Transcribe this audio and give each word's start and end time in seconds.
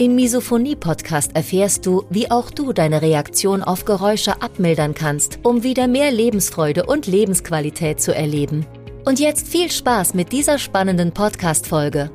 Im 0.00 0.14
Misophonie-Podcast 0.14 1.36
erfährst 1.36 1.84
du, 1.84 2.06
wie 2.08 2.30
auch 2.30 2.50
du 2.50 2.72
deine 2.72 3.02
Reaktion 3.02 3.62
auf 3.62 3.84
Geräusche 3.84 4.40
abmildern 4.40 4.94
kannst, 4.94 5.40
um 5.42 5.62
wieder 5.62 5.88
mehr 5.88 6.10
Lebensfreude 6.10 6.86
und 6.86 7.06
Lebensqualität 7.06 8.00
zu 8.00 8.14
erleben. 8.14 8.64
Und 9.04 9.20
jetzt 9.20 9.46
viel 9.46 9.70
Spaß 9.70 10.14
mit 10.14 10.32
dieser 10.32 10.58
spannenden 10.58 11.12
Podcast-Folge. 11.12 12.10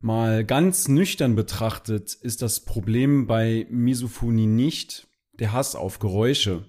Mal 0.00 0.44
ganz 0.44 0.88
nüchtern 0.88 1.36
betrachtet 1.36 2.12
ist 2.12 2.42
das 2.42 2.66
Problem 2.66 3.26
bei 3.26 3.66
Misophonie 3.70 4.46
nicht 4.46 5.08
der 5.38 5.54
Hass 5.54 5.74
auf 5.74 6.00
Geräusche. 6.00 6.68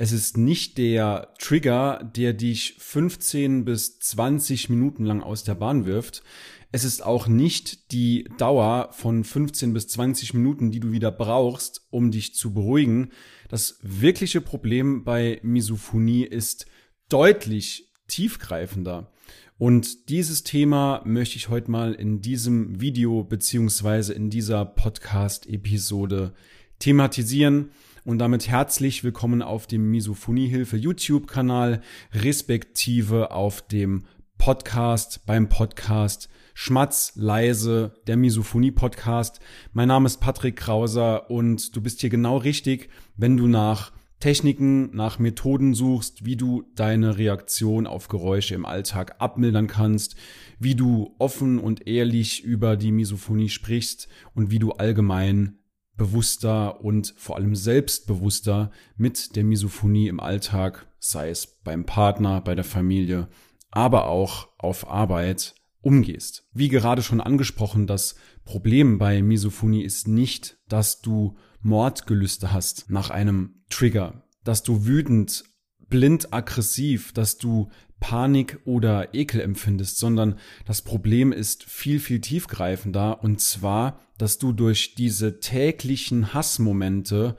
Es 0.00 0.12
ist 0.12 0.36
nicht 0.36 0.78
der 0.78 1.34
Trigger, 1.40 2.08
der 2.14 2.32
dich 2.32 2.76
15 2.78 3.64
bis 3.64 3.98
20 3.98 4.68
Minuten 4.68 5.04
lang 5.04 5.24
aus 5.24 5.42
der 5.42 5.56
Bahn 5.56 5.86
wirft. 5.86 6.22
Es 6.70 6.84
ist 6.84 7.04
auch 7.04 7.26
nicht 7.26 7.90
die 7.90 8.28
Dauer 8.38 8.90
von 8.92 9.24
15 9.24 9.72
bis 9.72 9.88
20 9.88 10.34
Minuten, 10.34 10.70
die 10.70 10.78
du 10.78 10.92
wieder 10.92 11.10
brauchst, 11.10 11.88
um 11.90 12.12
dich 12.12 12.32
zu 12.32 12.54
beruhigen. 12.54 13.10
Das 13.48 13.80
wirkliche 13.82 14.40
Problem 14.40 15.02
bei 15.02 15.40
Misophonie 15.42 16.22
ist 16.22 16.66
deutlich 17.08 17.90
tiefgreifender. 18.06 19.10
Und 19.58 20.10
dieses 20.10 20.44
Thema 20.44 21.02
möchte 21.04 21.34
ich 21.34 21.48
heute 21.48 21.72
mal 21.72 21.92
in 21.92 22.20
diesem 22.20 22.80
Video 22.80 23.24
beziehungsweise 23.24 24.14
in 24.14 24.30
dieser 24.30 24.64
Podcast-Episode 24.64 26.34
thematisieren. 26.78 27.72
Und 28.08 28.20
damit 28.20 28.48
herzlich 28.48 29.04
willkommen 29.04 29.42
auf 29.42 29.66
dem 29.66 29.90
Misophonie-Hilfe 29.90 30.78
YouTube-Kanal, 30.78 31.82
respektive 32.14 33.32
auf 33.32 33.60
dem 33.60 34.04
Podcast, 34.38 35.26
beim 35.26 35.50
Podcast 35.50 36.30
Schmatz 36.54 37.12
leise, 37.16 37.92
der 38.06 38.16
Misophonie 38.16 38.70
Podcast. 38.70 39.40
Mein 39.74 39.88
Name 39.88 40.06
ist 40.06 40.22
Patrick 40.22 40.56
Krauser 40.56 41.30
und 41.30 41.76
du 41.76 41.82
bist 41.82 42.00
hier 42.00 42.08
genau 42.08 42.38
richtig, 42.38 42.88
wenn 43.18 43.36
du 43.36 43.46
nach 43.46 43.92
Techniken, 44.20 44.96
nach 44.96 45.18
Methoden 45.18 45.74
suchst, 45.74 46.24
wie 46.24 46.36
du 46.36 46.64
deine 46.76 47.18
Reaktion 47.18 47.86
auf 47.86 48.08
Geräusche 48.08 48.54
im 48.54 48.64
Alltag 48.64 49.16
abmildern 49.18 49.66
kannst, 49.66 50.16
wie 50.58 50.74
du 50.74 51.14
offen 51.18 51.58
und 51.58 51.86
ehrlich 51.86 52.42
über 52.42 52.78
die 52.78 52.90
Misophonie 52.90 53.50
sprichst 53.50 54.08
und 54.34 54.50
wie 54.50 54.58
du 54.58 54.72
allgemein 54.72 55.58
bewusster 55.98 56.80
und 56.82 57.12
vor 57.18 57.36
allem 57.36 57.54
selbstbewusster 57.54 58.70
mit 58.96 59.36
der 59.36 59.44
Misophonie 59.44 60.08
im 60.08 60.20
Alltag, 60.20 60.86
sei 60.98 61.28
es 61.28 61.46
beim 61.46 61.84
Partner, 61.84 62.40
bei 62.40 62.54
der 62.54 62.64
Familie, 62.64 63.28
aber 63.70 64.06
auch 64.06 64.48
auf 64.56 64.88
Arbeit 64.88 65.54
umgehst. 65.82 66.46
Wie 66.52 66.68
gerade 66.68 67.02
schon 67.02 67.20
angesprochen, 67.20 67.86
das 67.86 68.14
Problem 68.44 68.96
bei 68.96 69.20
Misophonie 69.20 69.82
ist 69.82 70.08
nicht, 70.08 70.58
dass 70.68 71.02
du 71.02 71.36
Mordgelüste 71.60 72.52
hast 72.52 72.88
nach 72.88 73.10
einem 73.10 73.62
Trigger, 73.68 74.22
dass 74.44 74.62
du 74.62 74.86
wütend, 74.86 75.44
blind 75.88 76.32
aggressiv, 76.32 77.12
dass 77.12 77.36
du 77.38 77.70
Panik 78.00 78.60
oder 78.64 79.14
Ekel 79.14 79.40
empfindest, 79.40 79.98
sondern 79.98 80.36
das 80.66 80.82
Problem 80.82 81.32
ist 81.32 81.64
viel, 81.64 82.00
viel 82.00 82.20
tiefgreifender 82.20 83.22
und 83.22 83.40
zwar, 83.40 84.00
dass 84.18 84.38
du 84.38 84.52
durch 84.52 84.94
diese 84.94 85.40
täglichen 85.40 86.34
Hassmomente 86.34 87.36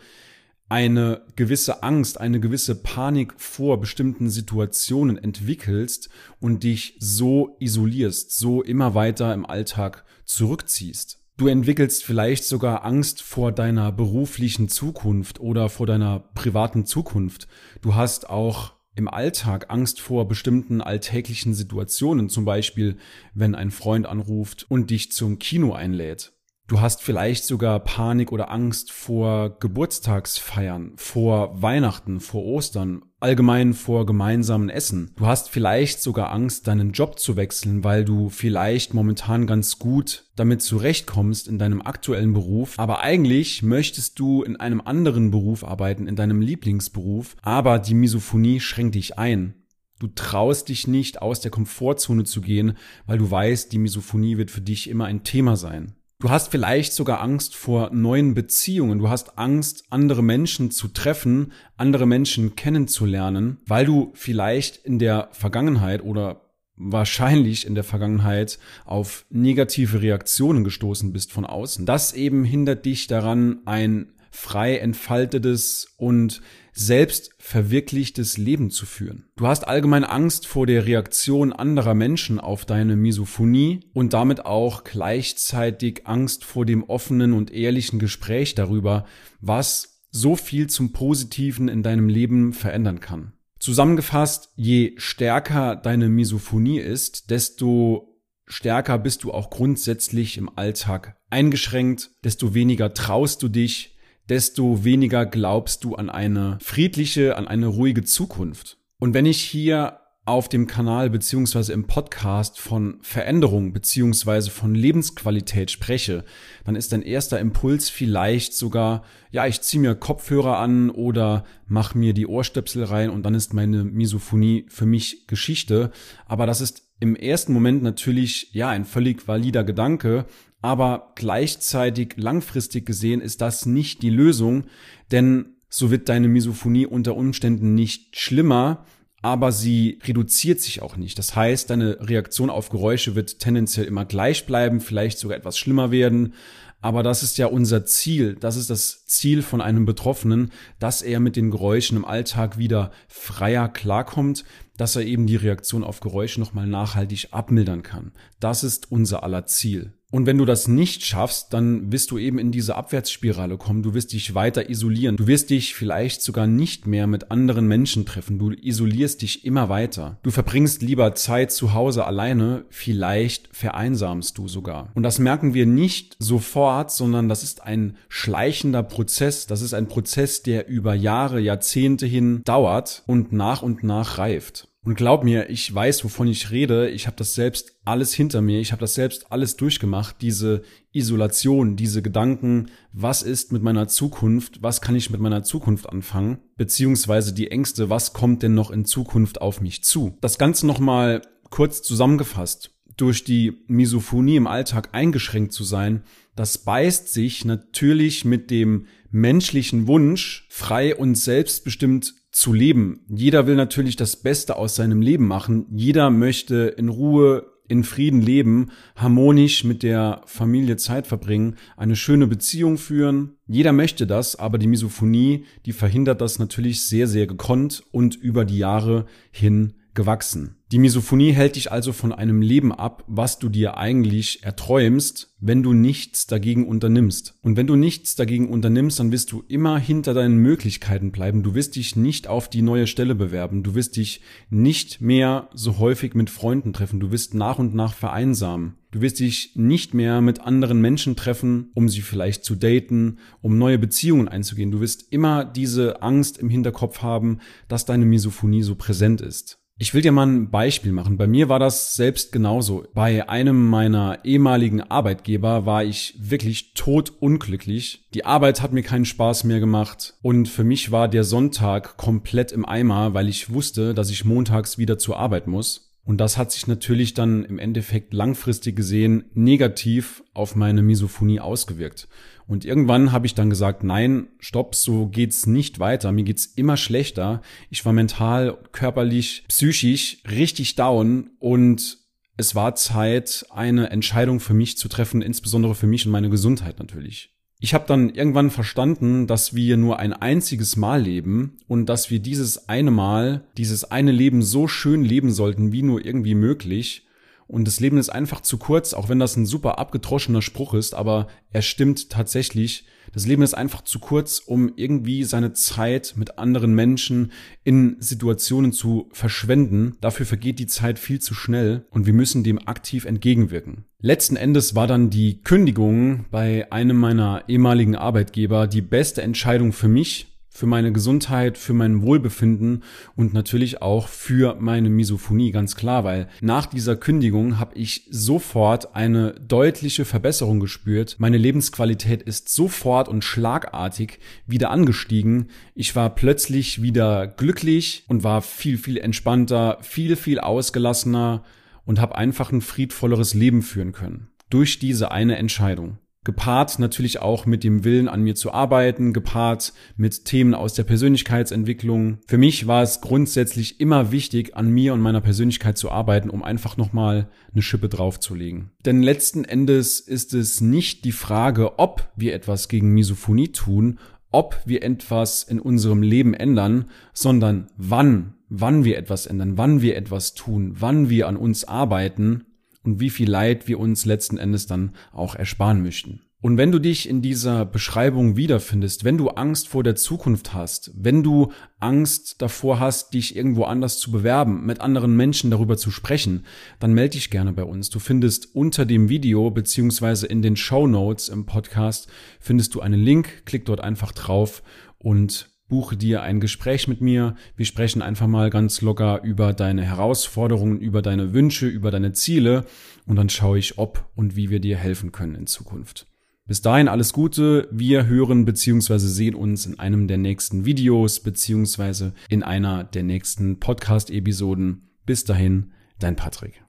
eine 0.70 1.24
gewisse 1.36 1.82
Angst, 1.82 2.20
eine 2.20 2.40
gewisse 2.40 2.76
Panik 2.76 3.34
vor 3.38 3.80
bestimmten 3.80 4.30
Situationen 4.30 5.18
entwickelst 5.18 6.10
und 6.40 6.64
dich 6.64 6.96
so 7.00 7.58
isolierst, 7.60 8.38
so 8.38 8.62
immer 8.62 8.94
weiter 8.94 9.34
im 9.34 9.46
Alltag 9.46 10.06
zurückziehst. 10.26 11.18
Du 11.38 11.48
entwickelst 11.48 12.04
vielleicht 12.04 12.44
sogar 12.44 12.86
Angst 12.86 13.22
vor 13.24 13.52
deiner 13.52 13.92
beruflichen 13.92 14.70
Zukunft 14.70 15.40
oder 15.40 15.70
vor 15.70 15.88
deiner 15.88 16.20
privaten 16.36 16.86
Zukunft. 16.86 17.48
Du 17.82 17.96
hast 17.96 18.30
auch 18.30 18.74
im 19.00 19.08
Alltag 19.08 19.68
Angst 19.70 20.02
vor 20.02 20.28
bestimmten 20.28 20.82
alltäglichen 20.82 21.54
Situationen, 21.54 22.28
zum 22.28 22.44
Beispiel 22.44 22.98
wenn 23.34 23.56
ein 23.56 23.72
Freund 23.72 24.06
anruft 24.06 24.66
und 24.68 24.90
dich 24.92 25.14
zum 25.14 25.40
Kino 25.40 25.72
einlädt. 25.72 26.34
Du 26.70 26.82
hast 26.82 27.02
vielleicht 27.02 27.46
sogar 27.46 27.80
Panik 27.80 28.32
oder 28.32 28.52
Angst 28.52 28.92
vor 28.92 29.58
Geburtstagsfeiern, 29.60 30.94
vor 30.98 31.60
Weihnachten, 31.60 32.20
vor 32.20 32.46
Ostern, 32.46 33.02
allgemein 33.20 33.74
vor 33.74 34.06
gemeinsamen 34.06 34.70
Essen. 34.70 35.12
Du 35.16 35.26
hast 35.26 35.50
vielleicht 35.50 36.00
sogar 36.00 36.32
Angst, 36.32 36.68
deinen 36.68 36.92
Job 36.92 37.18
zu 37.18 37.36
wechseln, 37.36 37.84
weil 37.84 38.06
du 38.06 38.30
vielleicht 38.30 38.94
momentan 38.94 39.48
ganz 39.48 39.80
gut 39.80 40.26
damit 40.36 40.62
zurechtkommst 40.62 41.48
in 41.48 41.58
deinem 41.58 41.82
aktuellen 41.82 42.34
Beruf, 42.34 42.78
aber 42.78 43.00
eigentlich 43.00 43.64
möchtest 43.64 44.20
du 44.20 44.44
in 44.44 44.56
einem 44.56 44.80
anderen 44.80 45.32
Beruf 45.32 45.64
arbeiten, 45.64 46.06
in 46.06 46.16
deinem 46.16 46.40
Lieblingsberuf, 46.40 47.36
aber 47.42 47.80
die 47.80 47.96
Misophonie 47.96 48.60
schränkt 48.60 48.94
dich 48.94 49.18
ein. 49.18 49.56
Du 49.98 50.06
traust 50.06 50.70
dich 50.70 50.86
nicht 50.86 51.20
aus 51.24 51.42
der 51.42 51.50
Komfortzone 51.50 52.26
zu 52.26 52.42
gehen, 52.42 52.78
weil 53.08 53.18
du 53.18 53.32
weißt, 53.32 53.74
die 53.74 53.80
Misophonie 53.80 54.38
wird 54.38 54.52
für 54.52 54.62
dich 54.62 54.88
immer 54.88 55.06
ein 55.06 55.24
Thema 55.24 55.58
sein. 55.58 55.96
Du 56.22 56.30
hast 56.30 56.52
vielleicht 56.52 56.92
sogar 56.92 57.22
Angst 57.22 57.56
vor 57.56 57.92
neuen 57.94 58.34
Beziehungen. 58.34 59.00
Du 59.00 59.08
hast 59.08 59.38
Angst, 59.38 59.86
andere 59.90 60.22
Menschen 60.22 60.70
zu 60.70 60.90
treffen, 60.90 61.54
andere 61.78 62.06
Menschen 62.06 62.58
kennenzulernen, 62.58 63.58
weil 63.66 63.86
du 63.86 64.12
vielleicht 64.16 64.84
in 64.84 65.00
der 65.00 65.30
Vergangenheit 65.32 66.04
oder 66.04 66.42
wahrscheinlich 66.76 67.66
in 67.66 67.74
der 67.74 67.86
Vergangenheit 67.86 68.60
auf 68.84 69.26
negative 69.30 70.02
Reaktionen 70.02 70.66
gestoßen 70.66 71.14
bist 71.14 71.32
von 71.32 71.46
außen. 71.46 71.86
Das 71.86 72.12
eben 72.12 72.44
hindert 72.44 72.84
dich 72.84 73.08
daran, 73.08 73.60
ein 73.64 74.12
frei 74.32 74.78
entfaltetes 74.78 75.88
und 75.98 76.42
selbst 76.72 77.32
verwirklichtes 77.40 78.38
Leben 78.38 78.72
zu 78.72 78.86
führen. 78.86 79.26
Du 79.36 79.48
hast 79.48 79.68
allgemein 79.68 80.04
Angst 80.04 80.48
vor 80.48 80.66
der 80.66 80.86
Reaktion 80.86 81.52
anderer 81.52 81.94
Menschen 81.94 82.40
auf 82.40 82.66
deine 82.66 82.96
Misophonie 82.96 83.82
und 83.94 84.14
damit 84.14 84.46
auch 84.46 84.84
gleichzeitig 84.84 86.08
Angst 86.08 86.46
vor 86.46 86.66
dem 86.66 86.84
offenen 86.84 87.34
und 87.34 87.52
ehrlichen 87.52 88.00
Gespräch 88.00 88.56
darüber, 88.56 89.06
was 89.42 90.00
so 90.12 90.36
viel 90.36 90.68
zum 90.68 90.94
Positiven 90.94 91.68
in 91.68 91.84
deinem 91.84 92.08
Leben 92.08 92.54
verändern 92.54 93.00
kann. 93.00 93.34
Zusammengefasst, 93.60 94.54
je 94.56 94.94
stärker 94.98 95.76
deine 95.76 96.08
Misophonie 96.08 96.80
ist, 96.80 97.30
desto 97.30 98.10
stärker 98.48 98.98
bist 98.98 99.24
du 99.24 99.34
auch 99.34 99.50
grundsätzlich 99.50 100.38
im 100.38 100.50
Alltag 100.58 101.18
eingeschränkt, 101.30 102.12
desto 102.24 102.54
weniger 102.54 102.94
traust 102.94 103.44
du 103.44 103.50
dich, 103.50 103.99
desto 104.30 104.84
weniger 104.84 105.26
glaubst 105.26 105.84
du 105.84 105.96
an 105.96 106.10
eine 106.10 106.58
friedliche, 106.62 107.36
an 107.38 107.48
eine 107.48 107.68
ruhige 107.68 108.04
Zukunft. 108.04 108.78
Und 109.00 109.14
wenn 109.14 109.26
ich 109.26 109.42
hier 109.42 110.00
auf 110.26 110.48
dem 110.48 110.68
Kanal 110.68 111.10
beziehungsweise 111.10 111.74
im 111.74 111.88
Podcast 111.88 112.60
von 112.60 113.00
Veränderung 113.02 113.74
beziehungsweise 113.74 114.52
von 114.52 114.76
Lebensqualität 114.76 115.72
spreche, 115.72 116.24
dann 116.66 116.76
ist 116.76 116.92
dein 116.92 117.02
erster 117.02 117.40
Impuls 117.40 117.90
vielleicht 117.90 118.54
sogar, 118.54 119.04
ja, 119.32 119.48
ich 119.48 119.62
ziehe 119.62 119.82
mir 119.82 119.96
Kopfhörer 119.96 120.60
an 120.60 120.92
oder 120.92 121.46
mach 121.66 121.96
mir 121.96 122.14
die 122.14 122.28
Ohrstöpsel 122.28 122.84
rein 122.84 123.10
und 123.10 123.24
dann 123.24 123.34
ist 123.34 123.56
meine 123.56 123.84
Misophonie 123.84 124.68
für 124.70 124.86
mich 124.86 125.26
Geschichte. 125.26 125.90
Aber 126.28 126.46
das 126.46 126.62
ist 126.62 126.89
im 127.00 127.16
ersten 127.16 127.54
Moment 127.54 127.82
natürlich, 127.82 128.50
ja, 128.54 128.70
ein 128.70 128.86
völlig 128.86 129.28
valider 129.28 129.64
Gedanke, 129.64 130.26
aber 130.62 131.14
gleichzeitig 131.16 132.16
langfristig 132.18 132.86
gesehen 132.86 133.22
ist 133.22 133.42
das 133.42 133.66
nicht 133.66 134.02
die 134.02 134.10
Lösung, 134.10 134.66
denn 135.12 135.56
so 135.70 135.92
wird 135.92 136.10
deine 136.10 136.28
Misophonie 136.28 136.86
unter 136.86 137.16
Umständen 137.16 137.76
nicht 137.76 138.18
schlimmer, 138.18 138.86
aber 139.22 139.52
sie 139.52 140.00
reduziert 140.04 140.62
sich 140.62 140.82
auch 140.82 140.98
nicht. 140.98 141.18
Das 141.20 141.36
heißt, 141.36 141.70
deine 141.70 141.98
Reaktion 142.02 142.50
auf 142.50 142.70
Geräusche 142.70 143.16
wird 143.16 143.40
tendenziell 143.40 143.86
immer 143.86 144.06
gleich 144.06 144.46
bleiben, 144.46 144.80
vielleicht 144.80 145.20
sogar 145.20 145.38
etwas 145.38 145.58
schlimmer 145.58 145.92
werden. 145.92 146.34
Aber 146.82 147.04
das 147.04 147.24
ist 147.24 147.38
ja 147.38 147.48
unser 147.48 147.86
Ziel. 147.86 148.36
Das 148.36 148.56
ist 148.56 148.70
das 148.70 149.06
Ziel 149.06 149.42
von 149.42 149.62
einem 149.62 149.86
Betroffenen, 149.86 150.52
dass 150.80 151.02
er 151.02 151.20
mit 151.20 151.36
den 151.36 151.52
Geräuschen 151.52 151.98
im 151.98 152.06
Alltag 152.06 152.58
wieder 152.58 152.92
freier 153.08 153.68
klarkommt, 153.68 154.46
dass 154.78 154.96
er 154.96 155.04
eben 155.04 155.28
die 155.28 155.36
Reaktion 155.36 155.84
auf 155.84 156.00
Geräusche 156.00 156.40
nochmal 156.40 156.68
nachhaltig 156.68 157.30
abmildern 157.32 157.84
kann. 157.84 158.14
Das 158.40 158.64
ist 158.64 158.92
unser 158.92 159.24
aller 159.24 159.46
Ziel. 159.46 159.94
Und 160.12 160.26
wenn 160.26 160.40
du 160.40 160.46
das 160.46 160.68
nicht 160.68 161.06
schaffst, 161.06 161.54
dann 161.54 161.92
wirst 161.92 162.10
du 162.10 162.18
eben 162.18 162.40
in 162.40 162.52
diese 162.52 162.76
Abwärtsspirale 162.76 163.58
kommen. 163.58 163.84
Du 163.84 163.94
wirst 163.94 164.12
dich 164.12 164.34
weiter 164.34 164.68
isolieren. 164.70 165.18
Du 165.18 165.28
wirst 165.28 165.52
dich 165.52 165.76
vielleicht 165.76 166.24
sogar 166.24 166.48
nicht 166.48 166.88
mehr 166.88 167.06
mit 167.06 167.30
anderen 167.30 167.68
Menschen 167.68 168.08
treffen. 168.08 168.40
Du 168.40 168.52
isolierst 168.52 169.22
dich 169.22 169.46
immer 169.46 169.70
weiter. 169.70 170.18
Du 170.24 170.32
verbringst 170.32 170.82
lieber 170.82 171.14
Zeit 171.14 171.52
zu 171.52 171.76
Hause 171.76 172.06
alleine. 172.06 172.66
Vielleicht 172.70 173.50
vereinsamst 173.56 174.40
du 174.40 174.48
sogar. 174.48 174.90
Und 174.96 175.04
das 175.04 175.20
merken 175.20 175.54
wir 175.54 175.68
nicht 175.68 176.16
sofort, 176.18 176.90
sondern 176.92 177.30
das 177.30 177.44
ist 177.44 177.62
ein 177.62 177.96
schleichender 178.08 178.82
Prozess. 178.82 179.46
Das 179.46 179.62
ist 179.62 179.76
ein 179.76 179.88
Prozess, 179.88 180.42
der 180.42 180.68
über 180.68 180.96
Jahre, 180.96 181.40
Jahrzehnte 181.40 182.08
hin 182.08 182.42
dauert 182.46 183.04
und 183.06 183.32
nach 183.32 183.62
und 183.62 183.84
nach 183.84 184.18
reift. 184.18 184.70
Und 184.86 184.96
glaub 184.96 185.26
mir, 185.26 185.50
ich 185.50 185.74
weiß, 185.74 186.06
wovon 186.06 186.28
ich 186.28 186.52
rede. 186.52 186.90
Ich 186.90 187.06
habe 187.06 187.18
das 187.18 187.36
selbst 187.36 187.76
alles 187.84 188.14
hinter 188.14 188.42
mir. 188.42 188.62
Ich 188.62 188.72
habe 188.72 188.80
das 188.80 188.96
selbst 188.96 189.30
alles 189.30 189.58
durchgemacht. 189.58 190.22
Diese 190.22 190.62
Isolation, 190.94 191.76
diese 191.76 192.02
Gedanken, 192.02 192.72
was 192.94 193.22
ist 193.22 193.52
mit 193.52 193.62
meiner 193.62 193.90
Zukunft? 193.90 194.64
Was 194.64 194.80
kann 194.80 194.96
ich 194.96 195.10
mit 195.10 195.20
meiner 195.20 195.44
Zukunft 195.44 195.90
anfangen? 195.90 196.40
Beziehungsweise 196.56 197.34
die 197.34 197.52
Ängste, 197.52 197.90
was 197.90 198.14
kommt 198.14 198.42
denn 198.42 198.54
noch 198.54 198.72
in 198.72 198.86
Zukunft 198.86 199.42
auf 199.42 199.60
mich 199.60 199.84
zu? 199.84 200.18
Das 200.22 200.38
Ganze 200.38 200.66
nochmal 200.66 201.24
kurz 201.50 201.82
zusammengefasst. 201.82 202.72
Durch 202.96 203.24
die 203.24 203.64
Misophonie 203.68 204.38
im 204.38 204.48
Alltag 204.48 204.90
eingeschränkt 204.94 205.54
zu 205.54 205.64
sein, 205.64 206.04
das 206.36 206.58
beißt 206.58 207.12
sich 207.12 207.44
natürlich 207.44 208.24
mit 208.24 208.50
dem 208.50 208.88
menschlichen 209.12 209.88
Wunsch, 209.88 210.48
frei 210.50 210.96
und 210.96 211.16
selbstbestimmt 211.16 212.14
zu 212.32 212.54
leben. 212.54 213.06
Jeder 213.10 213.48
will 213.48 213.56
natürlich 213.56 213.96
das 213.96 214.16
Beste 214.16 214.56
aus 214.56 214.76
seinem 214.76 215.02
Leben 215.02 215.28
machen. 215.28 215.66
Jeder 215.72 216.10
möchte 216.10 216.74
in 216.78 216.90
Ruhe, 216.90 217.46
in 217.68 217.84
Frieden 217.84 218.22
leben, 218.22 218.72
harmonisch 218.96 219.64
mit 219.64 219.84
der 219.84 220.22
Familie 220.26 220.78
Zeit 220.78 221.08
verbringen, 221.08 221.56
eine 221.78 221.96
schöne 221.96 222.28
Beziehung 222.28 222.78
führen. 222.78 223.38
Jeder 223.48 223.74
möchte 223.74 224.08
das, 224.08 224.36
aber 224.36 224.58
die 224.58 224.68
Misophonie, 224.68 225.46
die 225.66 225.74
verhindert 225.74 226.22
das 226.22 226.40
natürlich 226.40 226.82
sehr, 226.82 227.08
sehr 227.08 227.28
gekonnt 227.28 227.84
und 227.92 228.16
über 228.16 228.46
die 228.46 228.58
Jahre 228.58 229.06
hin 229.32 229.74
gewachsen. 229.94 230.59
Die 230.72 230.78
Misophonie 230.78 231.32
hält 231.32 231.56
dich 231.56 231.72
also 231.72 231.94
von 231.94 232.14
einem 232.14 232.44
Leben 232.44 232.72
ab, 232.72 233.04
was 233.08 233.40
du 233.40 233.50
dir 233.50 233.78
eigentlich 233.78 234.44
erträumst, 234.44 235.34
wenn 235.40 235.64
du 235.64 235.74
nichts 235.74 236.28
dagegen 236.28 236.68
unternimmst. 236.68 237.34
Und 237.42 237.58
wenn 237.58 237.66
du 237.66 237.76
nichts 237.76 238.16
dagegen 238.16 238.50
unternimmst, 238.50 239.00
dann 239.00 239.12
wirst 239.12 239.32
du 239.32 239.44
immer 239.48 239.80
hinter 239.80 240.14
deinen 240.14 240.38
Möglichkeiten 240.38 241.12
bleiben. 241.12 241.42
Du 241.42 241.56
wirst 241.56 241.76
dich 241.76 241.96
nicht 241.96 242.28
auf 242.28 242.52
die 242.52 242.62
neue 242.62 242.86
Stelle 242.86 243.16
bewerben. 243.16 243.64
Du 243.64 243.74
wirst 243.74 243.96
dich 243.96 244.22
nicht 244.52 245.02
mehr 245.02 245.50
so 245.56 245.80
häufig 245.80 246.14
mit 246.14 246.30
Freunden 246.30 246.72
treffen. 246.72 247.00
Du 247.00 247.10
wirst 247.10 247.34
nach 247.34 247.58
und 247.58 247.74
nach 247.74 247.96
vereinsamen. 247.96 248.76
Du 248.92 249.02
wirst 249.02 249.20
dich 249.20 249.56
nicht 249.56 249.96
mehr 249.96 250.22
mit 250.22 250.42
anderen 250.42 250.82
Menschen 250.82 251.16
treffen, 251.16 251.72
um 251.74 251.90
sie 251.90 252.02
vielleicht 252.02 252.44
zu 252.44 252.54
daten, 252.54 253.18
um 253.42 253.58
neue 253.58 253.80
Beziehungen 253.80 254.28
einzugehen. 254.28 254.70
Du 254.70 254.82
wirst 254.82 255.12
immer 255.12 255.46
diese 255.46 256.04
Angst 256.04 256.38
im 256.38 256.50
Hinterkopf 256.50 257.02
haben, 257.02 257.40
dass 257.68 257.86
deine 257.86 258.06
Misophonie 258.06 258.62
so 258.62 258.76
präsent 258.76 259.22
ist. 259.22 259.60
Ich 259.82 259.94
will 259.94 260.02
dir 260.02 260.12
mal 260.12 260.28
ein 260.28 260.52
Beispiel 260.52 260.92
machen. 260.92 261.16
Bei 261.16 261.26
mir 261.26 261.48
war 261.48 261.58
das 261.58 261.96
selbst 261.96 262.34
genauso. 262.34 262.84
Bei 262.94 263.30
einem 263.30 263.70
meiner 263.70 264.20
ehemaligen 264.26 264.82
Arbeitgeber 264.82 265.66
war 265.66 265.86
ich 265.86 266.16
wirklich 266.20 266.74
totunglücklich. 266.74 268.06
Die 268.14 268.26
Arbeit 268.26 268.62
hat 268.62 268.74
mir 268.74 268.84
keinen 268.84 269.06
Spaß 269.06 269.46
mehr 269.46 269.62
gemacht 269.62 270.16
und 270.22 270.50
für 270.50 270.66
mich 270.66 270.92
war 270.92 271.08
der 271.08 271.24
Sonntag 271.24 271.96
komplett 271.96 272.52
im 272.52 272.66
Eimer, 272.66 273.14
weil 273.14 273.30
ich 273.30 273.54
wusste, 273.54 273.94
dass 273.94 274.10
ich 274.10 274.26
montags 274.26 274.78
wieder 274.78 274.98
zur 274.98 275.18
Arbeit 275.18 275.48
muss. 275.48 275.89
Und 276.10 276.18
das 276.18 276.40
hat 276.40 276.52
sich 276.52 276.66
natürlich 276.66 277.14
dann 277.14 277.46
im 277.46 277.60
Endeffekt 277.60 278.16
langfristig 278.16 278.76
gesehen 278.76 279.26
negativ 279.36 280.24
auf 280.34 280.56
meine 280.56 280.82
Misophonie 280.82 281.40
ausgewirkt. 281.40 282.08
Und 282.48 282.66
irgendwann 282.66 283.12
habe 283.12 283.28
ich 283.28 283.36
dann 283.36 283.52
gesagt, 283.52 283.84
nein, 283.84 284.28
stopp, 284.40 284.74
so 284.74 285.06
geht's 285.06 285.46
nicht 285.46 285.78
weiter. 285.78 286.12
Mir 286.12 286.24
geht's 286.24 286.48
immer 286.48 286.78
schlechter. 286.78 287.44
Ich 287.70 287.86
war 287.86 287.94
mental, 287.94 288.58
körperlich, 288.72 289.44
psychisch 289.50 290.24
richtig 290.28 290.74
down 290.74 291.30
und 291.38 292.00
es 292.38 292.56
war 292.56 292.74
Zeit, 292.74 293.46
eine 293.52 293.92
Entscheidung 293.92 294.40
für 294.40 294.56
mich 294.56 294.80
zu 294.80 294.90
treffen, 294.90 295.22
insbesondere 295.22 295.76
für 295.76 295.86
mich 295.86 296.08
und 296.08 296.12
meine 296.12 296.32
Gesundheit 296.32 296.80
natürlich. 296.80 297.36
Ich 297.60 297.74
habe 297.74 297.86
dann 297.88 298.10
irgendwann 298.10 298.52
verstanden, 298.52 299.28
dass 299.28 299.54
wir 299.54 299.76
nur 299.76 300.00
ein 300.00 300.14
einziges 300.14 300.78
Mal 300.78 301.02
leben 301.02 301.58
und 301.68 301.88
dass 301.88 302.10
wir 302.10 302.20
dieses 302.20 302.70
eine 302.70 302.92
Mal, 302.92 303.44
dieses 303.58 303.84
eine 303.84 304.12
Leben 304.12 304.42
so 304.42 304.68
schön 304.68 305.04
leben 305.04 305.32
sollten, 305.32 305.72
wie 305.74 305.82
nur 305.82 306.06
irgendwie 306.06 306.36
möglich 306.36 307.06
und 307.50 307.66
das 307.66 307.80
Leben 307.80 307.98
ist 307.98 308.10
einfach 308.10 308.42
zu 308.42 308.60
kurz, 308.60 308.94
auch 308.94 309.10
wenn 309.10 309.18
das 309.18 309.36
ein 309.36 309.48
super 309.48 309.80
abgetroschener 309.80 310.44
Spruch 310.44 310.76
ist, 310.76 310.94
aber 310.94 311.28
er 311.52 311.64
stimmt 311.64 312.12
tatsächlich. 312.12 312.86
Das 313.12 313.26
Leben 313.26 313.42
ist 313.42 313.54
einfach 313.54 313.84
zu 313.84 314.00
kurz, 314.00 314.40
um 314.40 314.72
irgendwie 314.76 315.24
seine 315.24 315.54
Zeit 315.54 316.14
mit 316.16 316.38
anderen 316.38 316.74
Menschen 316.74 317.32
in 317.64 317.98
Situationen 318.00 318.72
zu 318.72 319.10
verschwenden. 319.12 319.98
Dafür 320.02 320.26
vergeht 320.26 320.60
die 320.60 320.68
Zeit 320.68 321.00
viel 321.00 321.20
zu 321.20 321.34
schnell 321.34 321.86
und 321.90 322.06
wir 322.06 322.14
müssen 322.14 322.44
dem 322.44 322.60
aktiv 322.68 323.06
entgegenwirken. 323.06 323.86
Letzten 324.02 324.38
Endes 324.38 324.76
war 324.76 324.88
dann 324.88 325.10
die 325.10 325.42
Kündigung 325.42 326.26
bei 326.32 326.72
einem 326.72 326.98
meiner 326.98 327.44
ehemaligen 327.48 327.96
Arbeitgeber 327.96 328.68
die 328.68 328.82
beste 328.82 329.22
Entscheidung 329.22 329.74
für 329.74 329.90
mich, 329.90 330.29
für 330.50 330.66
meine 330.66 330.92
Gesundheit, 330.92 331.58
für 331.58 331.74
mein 331.74 332.02
Wohlbefinden 332.02 332.84
und 333.16 333.34
natürlich 333.34 333.82
auch 333.82 334.08
für 334.08 334.56
meine 334.60 334.90
Misophonie, 334.90 335.52
ganz 335.52 335.76
klar, 335.76 336.04
weil 336.04 336.28
nach 336.42 336.66
dieser 336.66 336.96
Kündigung 336.96 337.60
habe 337.60 337.76
ich 337.76 338.08
sofort 338.10 338.96
eine 338.96 339.34
deutliche 339.34 340.06
Verbesserung 340.06 340.60
gespürt. 340.60 341.16
Meine 341.20 341.38
Lebensqualität 341.38 342.24
ist 342.24 342.50
sofort 342.50 343.08
und 343.08 343.24
schlagartig 343.24 344.20
wieder 344.48 344.72
angestiegen. 344.72 345.50
Ich 345.76 345.96
war 345.96 346.14
plötzlich 346.16 346.82
wieder 346.82 347.28
glücklich 347.28 348.04
und 348.08 348.24
war 348.24 348.42
viel, 348.42 348.78
viel 348.78 348.98
entspannter, 348.98 349.78
viel, 349.82 350.16
viel 350.16 350.40
ausgelassener 350.40 351.44
und 351.86 352.00
habe 352.00 352.16
einfach 352.16 352.52
ein 352.52 352.62
friedvolleres 352.62 353.34
Leben 353.34 353.62
führen 353.62 353.92
können. 353.92 354.30
Durch 354.50 354.80
diese 354.80 355.12
eine 355.12 355.38
Entscheidung 355.38 356.00
gepaart 356.26 356.80
natürlich 356.80 357.22
auch 357.22 357.46
mit 357.46 357.64
dem 357.64 357.84
Willen 357.84 358.10
an 358.10 358.22
mir 358.22 358.36
zu 358.36 358.52
arbeiten, 358.52 359.14
gepaart 359.14 359.74
mit 359.96 360.26
Themen 360.26 360.54
aus 360.54 360.74
der 360.74 360.84
Persönlichkeitsentwicklung. 360.84 362.20
Für 362.28 362.38
mich 362.38 362.68
war 362.68 362.84
es 362.84 363.02
grundsätzlich 363.02 363.80
immer 363.80 364.12
wichtig, 364.12 364.56
an 364.56 364.70
mir 364.70 364.94
und 364.94 365.02
meiner 365.02 365.22
Persönlichkeit 365.22 365.78
zu 365.78 365.90
arbeiten, 365.90 366.30
um 366.30 366.44
einfach 366.44 366.78
nochmal 366.78 367.30
eine 367.54 367.62
Schippe 367.62 367.90
draufzulegen. 367.90 368.72
Denn 368.86 369.02
letzten 369.02 369.46
Endes 369.46 370.00
ist 370.00 370.34
es 370.34 370.62
nicht 370.62 371.06
die 371.06 371.14
Frage, 371.14 371.80
ob 371.80 372.12
wir 372.16 372.34
etwas 372.34 372.68
gegen 372.68 372.94
Misophonie 372.94 373.50
tun, 373.50 374.00
ob 374.32 374.62
wir 374.66 374.84
etwas 374.84 375.44
in 375.44 375.60
unserem 375.60 376.04
Leben 376.04 376.34
ändern, 376.34 376.86
sondern 377.14 377.68
wann, 377.78 378.36
wann 378.50 378.84
wir 378.84 378.98
etwas 378.98 379.26
ändern, 379.26 379.58
wann 379.58 379.82
wir 379.82 379.96
etwas 379.96 380.34
tun, 380.34 380.76
wann 380.78 381.10
wir 381.10 381.28
an 381.28 381.38
uns 381.38 381.64
arbeiten 381.64 382.46
und 382.84 383.00
wie 383.00 383.10
viel 383.10 383.30
Leid 383.30 383.68
wir 383.68 383.80
uns 383.80 384.06
letzten 384.06 384.38
Endes 384.38 384.68
dann 384.68 384.94
auch 385.12 385.36
ersparen 385.36 385.82
möchten. 385.82 386.22
Und 386.42 386.56
wenn 386.58 386.72
du 386.72 386.80
dich 386.80 387.10
in 387.10 387.22
dieser 387.22 387.66
Beschreibung 387.66 388.38
wiederfindest, 388.38 389.04
wenn 389.04 389.18
du 389.18 389.28
Angst 389.28 389.68
vor 389.68 389.84
der 389.84 389.98
Zukunft 389.98 390.54
hast, 390.54 390.90
wenn 390.96 391.22
du 391.22 391.52
Angst 391.82 392.42
davor 392.42 392.80
hast, 392.80 393.14
dich 393.14 393.36
irgendwo 393.36 393.66
anders 393.66 394.00
zu 394.00 394.10
bewerben, 394.10 394.66
mit 394.66 394.80
anderen 394.80 395.18
Menschen 395.18 395.52
darüber 395.52 395.76
zu 395.76 395.92
sprechen, 395.92 396.46
dann 396.80 396.94
melde 396.94 397.18
dich 397.18 397.30
gerne 397.30 397.52
bei 397.52 397.66
uns. 397.66 397.90
Du 397.90 398.00
findest 398.00 398.56
unter 398.56 398.86
dem 398.86 399.10
Video 399.10 399.52
beziehungsweise 399.52 400.28
in 400.28 400.42
den 400.42 400.56
Show 400.56 400.88
Notes 400.88 401.28
im 401.28 401.46
Podcast 401.46 402.08
findest 402.40 402.74
du 402.74 402.80
einen 402.80 403.02
Link, 403.02 403.46
klick 403.46 403.66
dort 403.66 403.82
einfach 403.82 404.14
drauf 404.14 404.64
und 404.98 405.50
buche 405.70 405.96
dir 405.96 406.22
ein 406.22 406.42
Gespräch 406.42 406.88
mit 406.88 407.00
mir. 407.00 407.36
Wir 407.56 407.66
sprechen 407.66 408.02
einfach 408.02 408.28
mal 408.28 408.50
ganz 408.50 408.82
locker 408.82 409.24
über 409.24 409.54
deine 409.54 409.84
Herausforderungen, 409.84 410.80
über 410.80 411.02
deine 411.02 411.34
Wünsche, 411.34 411.68
über 411.68 411.92
deine 411.92 412.12
Ziele 412.12 412.66
und 413.06 413.16
dann 413.16 413.30
schaue 413.30 413.58
ich, 413.58 413.78
ob 413.78 414.10
und 414.16 414.36
wie 414.36 414.50
wir 414.50 414.60
dir 414.60 414.78
helfen 414.78 415.12
können 415.12 415.36
in 415.36 415.48
Zukunft. 415.48 416.08
Bis 416.46 416.62
dahin 416.62 416.88
alles 416.88 417.14
Gute. 417.14 417.68
Wir 417.72 418.08
hören 418.08 418.44
bzw. 418.44 418.98
sehen 418.98 419.36
uns 419.36 419.68
in 419.68 419.80
einem 419.80 420.08
der 420.08 420.18
nächsten 420.18 420.66
Videos 420.66 421.20
bzw. 421.20 422.12
in 422.28 422.42
einer 422.42 422.84
der 422.84 423.04
nächsten 423.04 423.60
Podcast-Episoden. 423.60 424.90
Bis 425.06 425.24
dahin, 425.24 425.72
dein 426.00 426.16
Patrick. 426.16 426.69